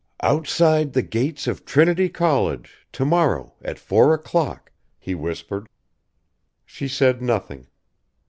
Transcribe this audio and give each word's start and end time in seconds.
"Outside 0.23 0.93
the 0.93 1.03
gates 1.03 1.45
of 1.45 1.63
Trinity 1.63 2.09
College 2.09 2.87
to 2.93 3.05
morrow 3.05 3.53
at 3.61 3.77
four 3.77 4.15
o'clock," 4.15 4.71
he 4.97 5.13
whispered. 5.13 5.67
She 6.65 6.87
said 6.87 7.21
nothing. 7.21 7.67